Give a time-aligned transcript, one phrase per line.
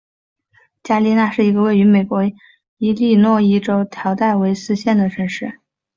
[0.81, 2.23] 加利纳是一个位于美国
[2.79, 5.59] 伊利诺伊州乔戴维斯县的城市。